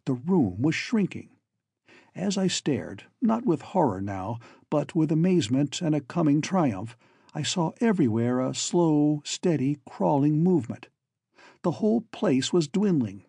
The 0.04 0.14
room 0.14 0.62
was 0.62 0.74
shrinking. 0.74 1.30
As 2.14 2.38
I 2.38 2.46
stared, 2.46 3.04
not 3.20 3.44
with 3.44 3.60
horror 3.60 4.00
now, 4.00 4.38
but 4.70 4.94
with 4.94 5.12
amazement 5.12 5.82
and 5.82 5.94
a 5.94 6.00
coming 6.00 6.40
triumph, 6.40 6.96
I 7.34 7.42
saw 7.42 7.72
everywhere 7.80 8.40
a 8.40 8.54
slow, 8.54 9.20
steady, 9.24 9.78
crawling 9.84 10.42
movement. 10.42 10.88
The 11.62 11.72
whole 11.72 12.02
place 12.12 12.52
was 12.52 12.68
dwindling. 12.68 13.24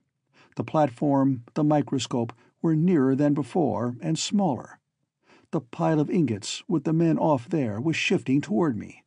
The 0.55 0.63
platform, 0.63 1.43
the 1.53 1.63
microscope, 1.63 2.31
were 2.61 2.75
nearer 2.75 3.15
than 3.15 3.33
before, 3.33 3.95
and 3.99 4.17
smaller. 4.17 4.79
The 5.51 5.61
pile 5.61 5.99
of 5.99 6.09
ingots, 6.09 6.63
with 6.67 6.83
the 6.83 6.93
men 6.93 7.17
off 7.17 7.49
there, 7.49 7.81
was 7.81 7.95
shifting 7.95 8.41
toward 8.41 8.77
me. 8.77 9.03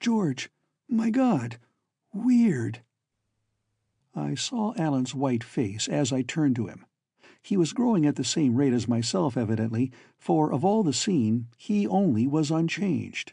George, 0.00 0.50
my 0.88 1.10
God, 1.10 1.58
weird. 2.12 2.82
I 4.14 4.34
saw 4.34 4.74
Alan's 4.76 5.14
white 5.14 5.42
face 5.42 5.88
as 5.88 6.12
I 6.12 6.22
turned 6.22 6.56
to 6.56 6.66
him. 6.66 6.84
He 7.42 7.56
was 7.56 7.72
growing 7.72 8.06
at 8.06 8.16
the 8.16 8.24
same 8.24 8.54
rate 8.54 8.72
as 8.72 8.86
myself, 8.86 9.36
evidently, 9.36 9.90
for 10.18 10.52
of 10.52 10.64
all 10.64 10.82
the 10.82 10.92
scene 10.92 11.48
he 11.56 11.86
only 11.86 12.26
was 12.26 12.50
unchanged. 12.50 13.32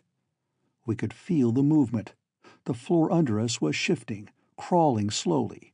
We 0.86 0.96
could 0.96 1.14
feel 1.14 1.52
the 1.52 1.64
movement. 1.64 2.14
The 2.66 2.74
floor 2.74 3.12
under 3.12 3.40
us 3.40 3.62
was 3.62 3.76
shifting, 3.76 4.30
crawling 4.58 5.10
slowly. 5.12 5.74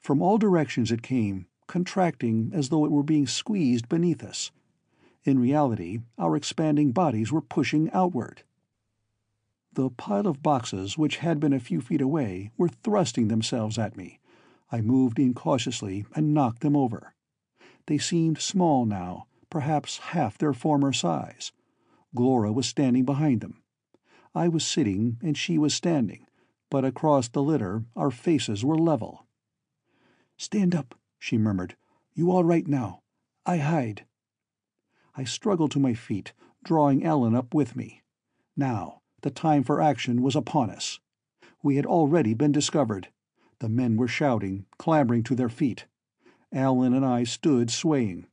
From 0.00 0.20
all 0.20 0.38
directions 0.38 0.90
it 0.90 1.02
came, 1.02 1.46
contracting 1.66 2.50
as 2.52 2.68
though 2.68 2.84
it 2.84 2.90
were 2.90 3.02
being 3.02 3.26
squeezed 3.26 3.88
beneath 3.88 4.24
us. 4.24 4.50
In 5.24 5.38
reality, 5.38 6.00
our 6.18 6.36
expanding 6.36 6.92
bodies 6.92 7.30
were 7.30 7.40
pushing 7.40 7.90
outward. 7.92 8.42
The 9.72 9.90
pile 9.90 10.26
of 10.26 10.42
boxes 10.42 10.96
which 10.96 11.18
had 11.18 11.38
been 11.38 11.52
a 11.52 11.60
few 11.60 11.80
feet 11.80 12.00
away 12.00 12.50
were 12.56 12.68
thrusting 12.68 13.28
themselves 13.28 13.78
at 13.78 13.96
me. 13.96 14.18
I 14.76 14.82
moved 14.82 15.18
incautiously 15.18 16.04
and 16.14 16.34
knocked 16.34 16.60
them 16.60 16.76
over. 16.76 17.14
They 17.86 17.96
seemed 17.96 18.36
small 18.42 18.84
now, 18.84 19.24
perhaps 19.48 19.96
half 20.12 20.36
their 20.36 20.52
former 20.52 20.92
size. 20.92 21.50
Glora 22.14 22.52
was 22.52 22.68
standing 22.68 23.06
behind 23.06 23.40
them. 23.40 23.62
I 24.34 24.48
was 24.48 24.66
sitting 24.66 25.16
and 25.22 25.34
she 25.34 25.56
was 25.56 25.72
standing, 25.72 26.26
but 26.68 26.84
across 26.84 27.26
the 27.26 27.42
litter 27.42 27.86
our 27.96 28.10
faces 28.10 28.66
were 28.66 28.76
level. 28.76 29.24
Stand 30.36 30.74
up, 30.74 30.94
she 31.18 31.38
murmured. 31.38 31.74
You 32.12 32.30
all 32.30 32.44
right 32.44 32.68
now? 32.68 33.00
I 33.46 33.56
hide. 33.56 34.04
I 35.16 35.24
struggled 35.24 35.70
to 35.70 35.80
my 35.80 35.94
feet, 35.94 36.34
drawing 36.62 37.02
Ellen 37.02 37.34
up 37.34 37.54
with 37.54 37.76
me. 37.76 38.02
Now, 38.54 39.00
the 39.22 39.30
time 39.30 39.62
for 39.62 39.80
action 39.80 40.20
was 40.20 40.36
upon 40.36 40.68
us. 40.68 41.00
We 41.62 41.76
had 41.76 41.86
already 41.86 42.34
been 42.34 42.52
discovered. 42.52 43.08
The 43.58 43.70
men 43.70 43.96
were 43.96 44.06
shouting, 44.06 44.66
clambering 44.76 45.22
to 45.24 45.34
their 45.34 45.48
feet. 45.48 45.86
Alan 46.52 46.92
and 46.92 47.06
I 47.06 47.24
stood 47.24 47.70
swaying. 47.70 48.26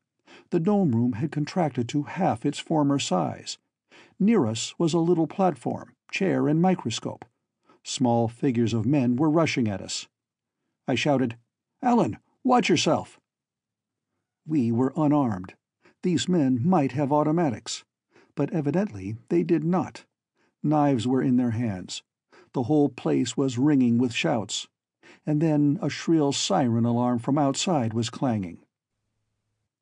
The 0.50 0.60
dome 0.60 0.92
room 0.92 1.14
had 1.14 1.32
contracted 1.32 1.88
to 1.90 2.04
half 2.04 2.46
its 2.46 2.60
former 2.60 3.00
size. 3.00 3.58
Near 4.20 4.46
us 4.46 4.78
was 4.78 4.94
a 4.94 5.00
little 5.00 5.28
platform, 5.28 5.96
chair 6.12 6.50
and 6.50 6.62
microscope. 6.62 7.24
Small 7.84 8.28
figures 8.28 8.74
of 8.74 8.86
men 8.86 9.16
were 9.16 9.30
rushing 9.30 9.70
at 9.70 9.82
us. 9.82 10.10
I 10.90 10.96
shouted, 10.96 11.38
Alan, 11.82 12.18
watch 12.44 12.68
yourself! 12.68 13.18
We 14.46 14.74
were 14.74 14.92
unarmed. 14.98 15.54
These 16.02 16.28
men 16.28 16.60
might 16.68 16.92
have 16.92 17.14
automatics. 17.14 17.86
But 18.36 18.52
evidently 18.52 19.16
they 19.30 19.44
did 19.44 19.64
not. 19.64 20.04
Knives 20.62 21.08
were 21.08 21.22
in 21.22 21.38
their 21.38 21.52
hands. 21.52 22.04
The 22.52 22.64
whole 22.64 22.90
place 22.90 23.38
was 23.38 23.58
ringing 23.58 23.98
with 23.98 24.14
shouts 24.14 24.68
and 25.26 25.42
then 25.42 25.80
a 25.82 25.90
shrill 25.90 26.32
siren 26.32 26.86
alarm 26.86 27.20
from 27.20 27.38
outside 27.38 27.94
was 27.94 28.10
clanging. 28.10 28.60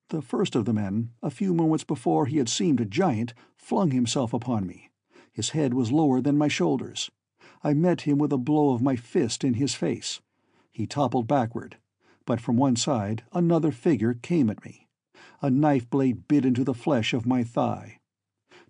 The 0.10 0.22
first 0.22 0.56
of 0.56 0.66
the 0.66 0.74
men, 0.74 1.12
a 1.24 1.30
few 1.30 1.54
moments 1.54 1.84
before 1.84 2.26
he 2.26 2.38
had 2.38 2.50
seemed 2.50 2.82
a 2.82 2.86
giant, 2.86 3.34
flung 3.56 3.92
himself 3.92 4.34
upon 4.34 4.68
me. 4.68 4.90
His 5.32 5.52
head 5.52 5.74
was 5.74 5.92
lower 5.92 6.20
than 6.20 6.38
my 6.38 6.50
shoulders. 6.50 7.10
I 7.64 7.74
met 7.74 8.02
him 8.02 8.18
with 8.18 8.34
a 8.34 8.38
blow 8.38 8.74
of 8.74 8.82
my 8.82 8.96
fist 8.96 9.44
in 9.44 9.54
his 9.54 9.74
face. 9.74 10.20
He 10.72 10.86
toppled 10.86 11.28
backward, 11.28 11.78
but 12.26 12.42
from 12.42 12.58
one 12.58 12.76
side 12.76 13.24
another 13.32 13.72
figure 13.72 14.14
came 14.14 14.50
at 14.50 14.64
me. 14.66 14.88
A 15.42 15.50
knife 15.50 15.90
blade 15.90 16.28
bit 16.28 16.46
into 16.46 16.64
the 16.64 16.74
flesh 16.74 17.14
of 17.14 17.26
my 17.26 17.44
thigh. 17.44 18.00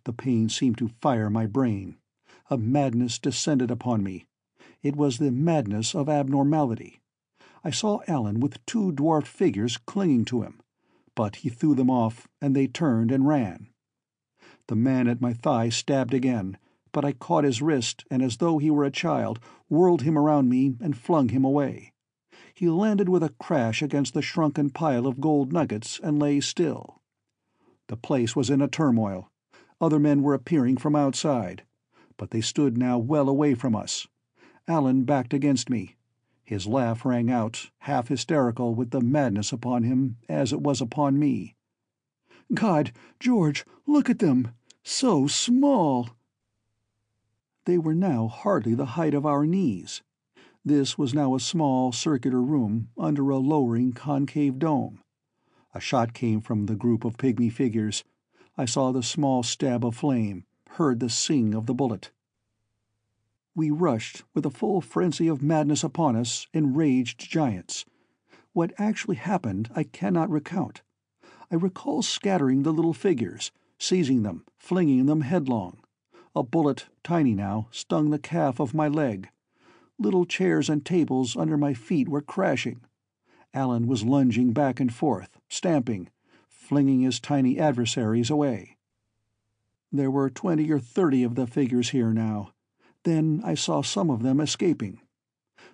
The 0.04 0.14
pain 0.14 0.50
seemed 0.50 0.78
to 0.78 0.92
fire 1.02 1.30
my 1.30 1.46
brain. 1.46 1.98
A 2.50 2.58
madness 2.58 3.18
descended 3.18 3.72
upon 3.72 4.04
me, 4.04 4.26
it 4.84 4.96
was 4.96 5.18
the 5.18 5.32
madness 5.32 5.94
of 5.94 6.10
abnormality. 6.10 7.02
I 7.64 7.72
saw 7.72 8.00
Alan 8.08 8.40
with 8.40 8.66
two 8.66 8.92
dwarfed 8.92 9.28
figures 9.28 9.78
clinging 9.78 10.26
to 10.26 10.42
him. 10.42 10.62
but 11.16 11.38
he 11.38 11.50
threw 11.50 11.76
them 11.76 11.90
off, 11.90 12.28
and 12.42 12.56
they 12.56 12.68
turned 12.68 13.12
and 13.12 13.28
ran. 13.28 13.68
The 14.68 14.76
man 14.76 15.08
at 15.08 15.22
my 15.22 15.34
thigh 15.34 15.70
stabbed 15.70 16.14
again, 16.14 16.58
but 16.92 17.06
I 17.06 17.12
caught 17.14 17.44
his 17.44 17.62
wrist 17.62 18.06
and, 18.10 18.22
as 18.22 18.38
though 18.38 18.58
he 18.58 18.72
were 18.72 18.86
a 18.86 18.92
child, 18.92 19.40
whirled 19.70 20.02
him 20.02 20.18
around 20.18 20.50
me 20.50 20.76
and 20.82 20.98
flung 20.98 21.30
him 21.30 21.44
away. 21.44 21.94
He 22.54 22.70
landed 22.70 23.10
with 23.10 23.24
a 23.24 23.34
crash 23.40 23.82
against 23.82 24.14
the 24.14 24.22
shrunken 24.22 24.70
pile 24.70 25.08
of 25.08 25.22
gold 25.22 25.52
nuggets 25.54 26.00
and 26.04 26.20
lay 26.20 26.40
still. 26.40 27.02
The 27.88 27.98
place 27.98 28.36
was 28.36 28.50
in 28.50 28.62
a 28.62 28.68
turmoil. 28.68 29.30
Other 29.80 30.00
men 30.00 30.22
were 30.22 30.34
appearing 30.34 30.78
from 30.78 30.96
outside, 30.96 31.64
but 32.18 32.32
they 32.32 32.42
stood 32.42 32.78
now 32.78 32.98
well 32.98 33.28
away 33.28 33.54
from 33.54 33.76
us. 33.76 34.08
Alan 34.68 35.04
backed 35.04 35.34
against 35.34 35.70
me. 35.70 35.96
His 36.44 36.68
laugh 36.68 37.06
rang 37.06 37.32
out, 37.32 37.72
half 37.80 38.10
hysterical 38.10 38.76
with 38.76 38.92
the 38.92 39.02
madness 39.02 39.52
upon 39.52 39.84
him 39.84 40.18
as 40.28 40.54
it 40.54 40.62
was 40.62 40.82
upon 40.82 41.18
me. 41.18 41.56
God, 42.54 42.92
George, 43.20 43.66
look 43.88 44.10
at 44.10 44.20
them! 44.20 44.50
So 44.84 45.28
small! 45.28 46.10
They 47.66 47.78
were 47.78 47.96
now 47.96 48.28
hardly 48.28 48.76
the 48.76 48.98
height 48.98 49.14
of 49.14 49.26
our 49.26 49.46
knees. 49.46 50.02
This 50.66 50.98
was 50.98 51.14
now 51.14 51.36
a 51.36 51.40
small 51.40 51.92
circular 51.92 52.42
room 52.42 52.90
under 52.98 53.30
a 53.30 53.38
lowering 53.38 53.94
concave 53.94 54.60
dome. 54.60 55.00
A 55.74 55.80
shot 55.80 56.14
came 56.14 56.42
from 56.42 56.66
the 56.66 56.76
group 56.76 57.06
of 57.06 57.18
pygmy 57.18 57.52
figures. 57.52 58.04
I 58.58 58.66
saw 58.66 58.92
the 58.92 59.04
small 59.04 59.42
stab 59.44 59.86
of 59.86 59.96
flame, 59.96 60.44
heard 60.72 61.00
the 61.00 61.10
sing 61.10 61.54
of 61.54 61.66
the 61.66 61.74
bullet. 61.74 62.12
We 63.54 63.70
rushed, 63.70 64.24
with 64.34 64.46
a 64.46 64.50
full 64.50 64.80
frenzy 64.80 65.28
of 65.28 65.44
madness 65.44 65.84
upon 65.84 66.16
us, 66.16 66.48
enraged 66.54 67.20
giants. 67.20 67.86
What 68.54 68.74
actually 68.78 69.18
happened 69.18 69.70
I 69.76 69.84
cannot 69.84 70.30
recount. 70.30 70.82
I 71.52 71.56
recall 71.56 72.02
scattering 72.02 72.64
the 72.64 72.72
little 72.72 72.94
figures, 72.94 73.52
seizing 73.78 74.24
them, 74.24 74.46
flinging 74.58 75.06
them 75.06 75.22
headlong. 75.22 75.80
A 76.34 76.44
bullet, 76.44 76.86
tiny 77.04 77.34
now, 77.36 77.68
stung 77.72 78.10
the 78.10 78.20
calf 78.20 78.60
of 78.62 78.74
my 78.74 78.88
leg. 78.88 79.28
Little 80.00 80.26
chairs 80.26 80.70
and 80.70 80.86
tables 80.86 81.36
under 81.36 81.58
my 81.58 81.74
feet 81.74 82.08
were 82.08 82.22
crashing. 82.22 82.82
Alan 83.54 83.86
was 83.86 84.06
lunging 84.06 84.54
back 84.54 84.80
and 84.80 84.94
forth, 84.94 85.38
stamping, 85.50 86.10
flinging 86.48 87.02
his 87.02 87.20
tiny 87.20 87.60
adversaries 87.60 88.30
away. 88.30 88.78
There 89.92 90.10
were 90.10 90.30
twenty 90.30 90.72
or 90.72 90.80
thirty 90.80 91.22
of 91.24 91.36
the 91.36 91.48
figures 91.48 91.90
here 91.90 92.14
now. 92.14 92.54
Then 93.04 93.42
I 93.44 93.56
saw 93.56 93.82
some 93.82 94.10
of 94.10 94.22
them 94.22 94.40
escaping. 94.40 95.02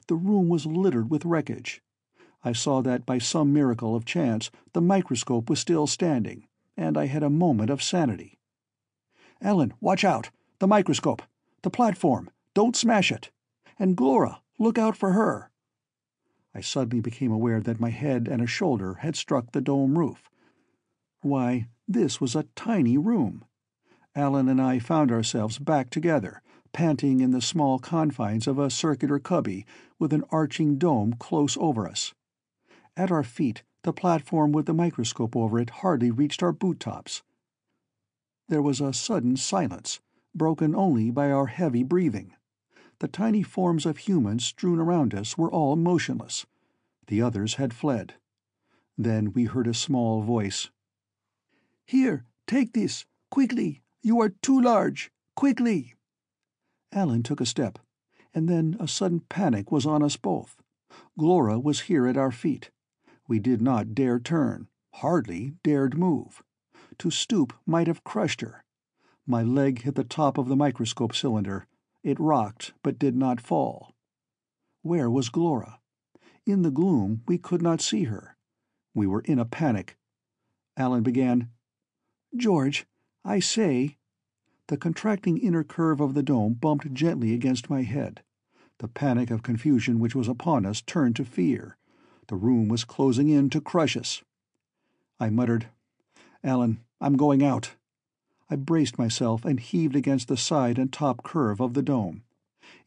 The 0.08 0.16
room 0.16 0.48
was 0.48 0.66
littered 0.66 1.10
with 1.10 1.26
wreckage. 1.26 1.82
I 2.44 2.54
saw 2.54 2.82
that 2.82 3.06
by 3.06 3.18
some 3.18 3.52
miracle 3.52 3.96
of 3.96 4.06
chance 4.06 4.50
the 4.74 4.82
microscope 4.82 5.50
was 5.50 5.60
still 5.60 5.88
standing, 5.88 6.48
and 6.78 6.98
I 6.98 7.08
had 7.08 7.24
a 7.24 7.30
moment 7.30 7.70
of 7.70 7.84
sanity. 7.84 8.40
Alan, 9.42 9.74
watch 9.82 10.06
out! 10.06 10.30
The 10.60 10.68
microscope! 10.68 11.22
The 11.64 11.70
platform! 11.70 12.30
Don't 12.54 12.76
smash 12.76 13.12
it! 13.12 13.32
And 13.78 13.98
Glora, 13.98 14.42
look 14.58 14.78
out 14.78 14.96
for 14.96 15.12
her! 15.12 15.52
I 16.56 16.62
suddenly 16.62 17.02
became 17.02 17.32
aware 17.32 17.60
that 17.60 17.80
my 17.80 17.90
head 17.90 18.28
and 18.28 18.42
a 18.42 18.48
shoulder 18.48 18.96
had 18.96 19.16
struck 19.16 19.52
the 19.52 19.62
dome 19.62 19.98
roof. 19.98 20.30
Why, 21.22 21.68
this 21.88 22.22
was 22.22 22.36
a 22.36 22.48
tiny 22.56 22.98
room! 22.98 23.44
Alan 24.16 24.48
and 24.48 24.62
I 24.62 24.80
found 24.80 25.12
ourselves 25.12 25.60
back 25.60 25.90
together, 25.90 26.42
panting 26.78 27.22
in 27.22 27.32
the 27.32 27.42
small 27.42 27.80
confines 27.80 28.46
of 28.46 28.60
a 28.60 28.70
circular 28.70 29.18
cubby 29.18 29.66
with 29.98 30.14
an 30.14 30.24
arching 30.30 30.78
dome 30.78 31.12
close 31.18 31.58
over 31.60 31.88
us. 31.88 32.14
At 32.96 33.10
our 33.10 33.24
feet, 33.24 33.64
the 33.82 33.92
platform 33.92 34.52
with 34.52 34.68
the 34.68 34.76
microscope 34.76 35.36
over 35.36 35.60
it 35.60 35.72
hardly 35.82 36.12
reached 36.12 36.44
our 36.44 36.52
boot 36.52 36.80
tops. 36.80 37.24
There 38.48 38.62
was 38.62 38.80
a 38.80 38.94
sudden 38.94 39.38
silence 39.38 40.02
broken 40.36 40.76
only 40.76 41.10
by 41.10 41.32
our 41.32 41.48
heavy 41.48 41.82
breathing. 41.82 42.36
The 43.00 43.08
tiny 43.08 43.42
forms 43.42 43.88
of 43.88 43.98
humans 43.98 44.46
strewn 44.46 44.78
around 44.78 45.16
us 45.16 45.36
were 45.36 45.52
all 45.52 45.76
motionless. 45.76 46.46
The 47.08 47.24
others 47.24 47.56
had 47.56 47.74
fled. 47.74 48.14
Then 48.96 49.34
we 49.34 49.46
heard 49.46 49.66
a 49.66 49.74
small 49.74 50.22
voice. 50.22 50.70
Here, 51.88 52.26
take 52.46 52.74
this, 52.74 53.08
quickly. 53.32 53.82
You 54.04 54.22
are 54.22 54.30
too 54.30 54.62
large. 54.62 55.10
Quickly. 55.36 55.96
Alan 56.92 57.24
took 57.24 57.42
a 57.42 57.46
step, 57.46 57.80
and 58.34 58.48
then 58.48 58.78
a 58.80 58.88
sudden 58.88 59.22
panic 59.30 59.72
was 59.72 59.86
on 59.86 60.04
us 60.04 60.18
both. 60.18 60.58
Glora 61.18 61.60
was 61.60 61.82
here 61.82 62.08
at 62.08 62.18
our 62.18 62.32
feet. 62.32 62.72
We 63.28 63.40
did 63.40 63.62
not 63.62 63.94
dare 63.94 64.20
turn, 64.20 64.68
hardly 64.96 65.54
dared 65.64 65.98
move. 65.98 66.44
To 67.00 67.12
stoop 67.12 67.54
might 67.66 67.88
have 67.88 68.04
crushed 68.04 68.42
her. 68.42 68.64
My 69.26 69.44
leg 69.44 69.82
hit 69.82 69.96
the 69.96 70.04
top 70.04 70.38
of 70.38 70.48
the 70.48 70.56
microscope 70.56 71.14
cylinder. 71.14 71.68
It 72.04 72.20
rocked, 72.20 72.74
but 72.84 72.98
did 72.98 73.16
not 73.16 73.42
fall. 73.42 73.94
Where 74.82 75.10
was 75.10 75.30
Glora? 75.30 75.80
In 76.46 76.62
the 76.62 76.72
gloom 76.72 77.24
we 77.28 77.38
could 77.38 77.62
not 77.62 77.82
see 77.82 78.06
her. 78.06 78.38
We 78.96 79.06
were 79.06 79.22
in 79.22 79.38
a 79.38 79.46
panic. 79.46 79.98
Alan 80.78 81.04
began, 81.04 81.50
George, 82.36 82.86
I 83.26 83.40
say. 83.40 83.98
The 84.68 84.78
contracting 84.78 85.38
inner 85.38 85.64
curve 85.64 86.02
of 86.02 86.14
the 86.14 86.24
dome 86.24 86.54
bumped 86.54 86.94
gently 86.94 87.34
against 87.34 87.70
my 87.70 87.84
head. 87.84 88.22
The 88.80 88.88
panic 88.88 89.32
of 89.32 89.42
confusion 89.42 90.00
which 90.00 90.14
was 90.14 90.28
upon 90.28 90.66
us 90.66 90.82
turned 90.82 91.16
to 91.16 91.26
fear. 91.26 91.78
The 92.28 92.36
room 92.36 92.68
was 92.68 92.84
closing 92.84 93.30
in 93.30 93.50
to 93.52 93.62
crush 93.62 93.96
us. 93.96 94.24
I 95.20 95.30
muttered, 95.30 95.68
Alan, 96.44 96.84
I'm 97.00 97.16
going 97.16 97.44
out. 97.44 97.76
I 98.50 98.56
braced 98.56 98.98
myself 98.98 99.46
and 99.46 99.60
heaved 99.60 99.96
against 99.96 100.28
the 100.28 100.38
side 100.38 100.78
and 100.78 100.92
top 100.92 101.24
curve 101.24 101.60
of 101.60 101.74
the 101.74 101.82
dome. 101.82 102.24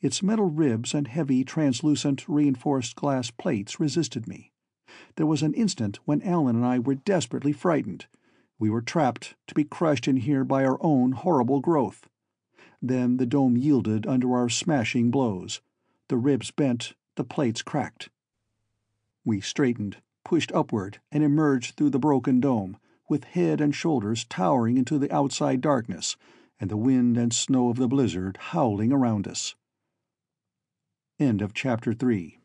Its 0.01 0.23
metal 0.23 0.51
ribs 0.51 0.95
and 0.95 1.09
heavy, 1.09 1.45
translucent, 1.45 2.29
reinforced 2.29 2.97
glass 2.97 3.31
plates 3.31 3.81
resisted 3.81 4.29
me. 4.29 4.53
There 5.17 5.27
was 5.27 5.43
an 5.43 5.55
instant 5.55 5.99
when 6.05 6.23
Alan 6.23 6.57
and 6.57 6.65
I 6.65 6.79
were 6.79 6.95
desperately 6.95 7.53
frightened. 7.53 8.07
We 8.61 8.69
were 8.69 8.83
trapped, 8.83 9.37
to 9.47 9.55
be 9.55 9.65
crushed 9.65 10.07
in 10.07 10.19
here 10.19 10.45
by 10.45 10.67
our 10.67 10.77
own 10.83 11.13
horrible 11.13 11.61
growth. 11.61 12.11
Then 12.83 13.17
the 13.17 13.25
dome 13.25 13.57
yielded 13.57 14.07
under 14.07 14.35
our 14.35 14.51
smashing 14.51 15.11
blows. 15.11 15.63
The 16.09 16.19
ribs 16.19 16.51
bent, 16.51 16.93
the 17.17 17.25
plates 17.25 17.63
cracked. 17.63 18.11
We 19.25 19.41
straightened, 19.41 20.03
pushed 20.25 20.53
upward, 20.53 21.01
and 21.11 21.25
emerged 21.25 21.77
through 21.77 21.91
the 21.91 21.99
broken 21.99 22.39
dome, 22.39 22.77
with 23.09 23.25
head 23.25 23.63
and 23.63 23.75
shoulders 23.75 24.27
towering 24.27 24.77
into 24.77 24.99
the 24.99 25.11
outside 25.11 25.63
darkness, 25.63 26.19
and 26.61 26.71
the 26.71 26.77
wind 26.77 27.17
and 27.17 27.33
snow 27.33 27.71
of 27.71 27.79
the 27.79 27.89
blizzard 27.89 28.37
howling 28.37 28.93
around 28.93 29.27
us. 29.27 29.55
End 31.19 31.41
of 31.41 31.55
chapter 31.55 31.95
3. 31.95 32.40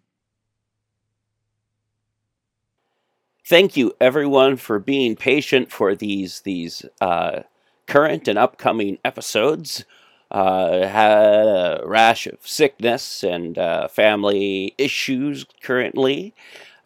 Thank 3.47 3.77
you, 3.77 3.93
everyone, 4.01 4.57
for 4.57 4.79
being 4.79 5.15
patient 5.15 5.71
for 5.71 5.93
these 5.93 6.41
these 6.41 6.83
uh, 6.99 7.41
current 7.85 8.27
and 8.27 8.39
upcoming 8.39 8.97
episodes. 9.05 9.85
Uh, 10.31 10.87
had 10.87 11.11
a 11.11 11.81
rash 11.85 12.25
of 12.25 12.39
sickness 12.41 13.23
and 13.23 13.59
uh, 13.59 13.87
family 13.87 14.73
issues 14.79 15.45
currently, 15.61 16.33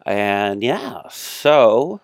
and 0.04 0.62
yeah, 0.62 1.00
so 1.08 2.02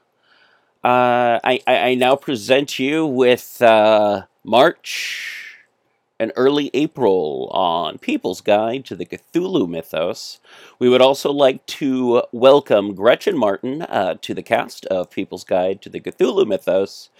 uh, 0.83 1.39
I, 1.45 1.61
I, 1.67 1.95
now 1.95 2.17
present 2.17 2.79
you 2.79 3.05
with 3.05 3.61
uh, 3.61 4.23
March 4.43 5.46
and 6.19 6.33
early 6.37 6.71
April 6.75 7.51
on 7.53 7.99
People's 7.99 8.41
Guide 8.41 8.85
to 8.87 8.97
the 8.97 9.07
Cthulhu 9.07 9.69
Mythos. 9.69 10.41
We 10.79 10.89
would 10.89 11.03
also 11.03 11.33
like 11.33 11.65
to 11.67 12.23
welcome 12.33 12.95
Gretchen 12.95 13.37
Martin 13.37 13.83
uh, 13.83 14.15
to 14.23 14.35
the 14.35 14.43
cast 14.43 14.87
of 14.87 15.11
People's 15.11 15.45
Guide 15.45 15.83
to 15.83 15.89
the 15.91 16.01
Cthulhu 16.01 16.47
Mythos. 16.47 17.11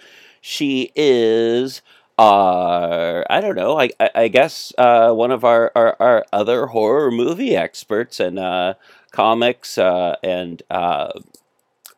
She 0.41 0.91
is 0.95 1.81
uh, 2.17 3.23
I 3.29 3.41
don't 3.41 3.55
know. 3.55 3.79
I 3.79 3.89
I, 3.99 4.09
I 4.15 4.27
guess 4.27 4.73
uh, 4.77 5.11
one 5.11 5.31
of 5.31 5.43
our, 5.43 5.71
our, 5.75 5.95
our, 5.99 6.25
other 6.33 6.67
horror 6.67 7.11
movie 7.11 7.55
experts 7.55 8.19
and 8.19 8.39
uh, 8.39 8.73
comics 9.11 9.77
uh, 9.77 10.15
and 10.23 10.63
uh, 10.71 11.11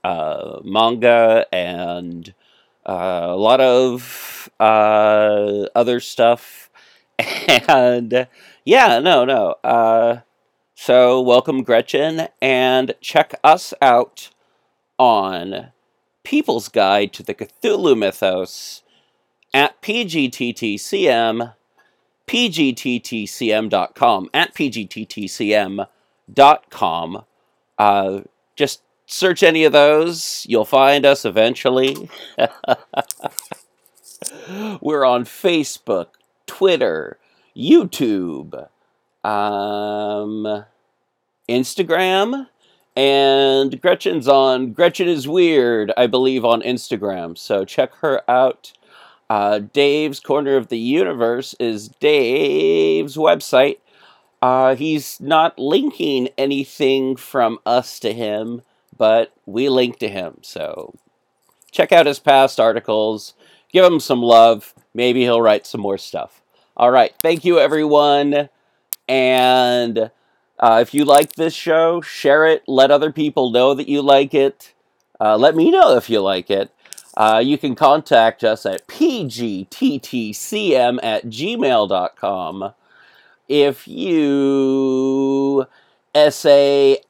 uh, 0.04 0.60
manga 0.64 1.46
and 1.54 2.34
a 2.86 3.36
lot 3.36 3.62
of 3.62 4.50
other 4.60 6.00
stuff. 6.00 6.69
And 7.68 8.28
yeah, 8.66 9.00
no, 9.00 9.26
no. 9.26 9.56
Uh, 9.64 10.20
so 10.76 11.20
welcome, 11.22 11.64
Gretchen, 11.64 12.28
and 12.42 12.94
check 13.02 13.34
us 13.44 13.74
out 13.82 14.30
on 14.98 15.72
People's 16.24 16.70
Guide 16.70 17.12
to 17.14 17.24
the 17.24 17.34
Cthulhu 17.34 17.98
Mythos 17.98 18.84
at 19.54 19.82
PGTTCM, 19.82 21.54
pgttcm.com, 22.28 24.30
at 24.34 24.54
pgttcm.com. 24.54 25.88
Uh, 27.78 28.22
just 28.56 28.82
search 29.06 29.44
any 29.44 29.64
of 29.64 29.74
those. 29.74 30.46
You'll 30.48 30.66
find 30.66 31.06
us 31.06 31.26
eventually. 31.26 32.10
We're 34.82 35.06
on 35.06 35.24
Facebook, 35.26 36.08
Twitter, 36.60 37.18
YouTube, 37.56 38.68
um, 39.24 40.66
Instagram, 41.48 42.48
and 42.98 43.82
Gretchen's 43.82 44.28
on 44.28 44.74
Gretchen 44.74 45.08
is 45.08 45.26
Weird, 45.26 45.94
I 45.96 46.08
believe, 46.08 46.44
on 46.44 46.62
Instagram. 46.62 47.38
So 47.38 47.64
check 47.64 47.94
her 48.02 48.30
out. 48.30 48.74
Uh, 49.30 49.60
Dave's 49.60 50.20
Corner 50.20 50.58
of 50.58 50.68
the 50.68 50.78
Universe 50.78 51.56
is 51.62 51.88
Dave's 51.88 53.16
website. 53.16 53.78
Uh, 54.42 54.76
he's 54.76 55.22
not 55.22 55.58
linking 55.58 56.28
anything 56.38 57.16
from 57.16 57.60
us 57.66 58.02
to 58.02 58.12
him, 58.12 58.64
but 58.98 59.32
we 59.46 59.70
link 59.70 59.98
to 60.00 60.10
him. 60.10 60.40
So 60.42 60.94
check 61.72 61.94
out 61.94 62.06
his 62.06 62.20
past 62.20 62.60
articles, 62.60 63.34
give 63.72 63.86
him 63.86 64.02
some 64.02 64.22
love. 64.22 64.74
Maybe 64.94 65.22
he'll 65.22 65.42
write 65.42 65.66
some 65.66 65.80
more 65.80 65.98
stuff. 65.98 66.42
All 66.80 66.90
right. 66.92 67.14
Thank 67.22 67.44
you, 67.44 67.60
everyone. 67.60 68.48
And 69.10 70.12
uh, 70.58 70.80
if 70.82 70.94
you 70.94 71.04
like 71.04 71.34
this 71.34 71.54
show, 71.54 72.00
share 72.00 72.46
it. 72.46 72.64
Let 72.70 72.90
other 72.90 73.12
people 73.12 73.52
know 73.52 73.74
that 73.74 73.90
you 73.90 74.02
like 74.02 74.34
it. 74.34 74.74
Uh, 75.20 75.36
let 75.36 75.58
me 75.58 75.72
know 75.72 75.98
if 75.98 76.10
you 76.10 76.22
like 76.22 76.50
it. 76.50 76.72
Uh, 77.18 77.42
you 77.44 77.58
can 77.58 77.76
contact 77.76 78.46
us 78.46 78.66
at 78.66 78.88
pgttcm 78.88 79.70
at 81.04 81.26
gmail.com. 81.26 82.74
If 83.50 83.86
you 83.86 85.68
SASE 86.16 87.04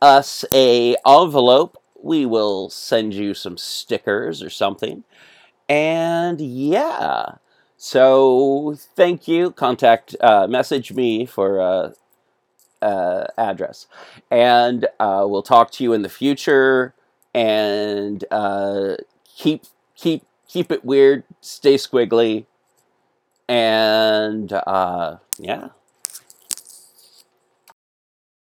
us 0.00 0.44
a 0.54 0.96
envelope, 1.04 1.82
we 2.00 2.24
will 2.24 2.70
send 2.70 3.12
you 3.14 3.34
some 3.34 3.56
stickers 3.56 4.40
or 4.40 4.50
something. 4.50 5.02
And 5.68 6.40
yeah, 6.40 7.38
so 7.78 8.76
thank 8.96 9.28
you. 9.28 9.52
Contact, 9.52 10.16
uh, 10.20 10.46
message 10.48 10.92
me 10.92 11.26
for 11.26 11.60
uh, 11.62 11.92
uh, 12.82 13.26
address, 13.38 13.86
and 14.30 14.86
uh, 15.00 15.24
we'll 15.28 15.42
talk 15.42 15.70
to 15.72 15.84
you 15.84 15.92
in 15.94 16.02
the 16.02 16.08
future. 16.08 16.94
And 17.34 18.24
uh, 18.30 18.96
keep 19.36 19.64
keep 19.96 20.24
keep 20.48 20.72
it 20.72 20.84
weird. 20.84 21.24
Stay 21.40 21.76
squiggly. 21.76 22.46
And 23.48 24.52
uh, 24.52 25.18
yeah. 25.38 25.68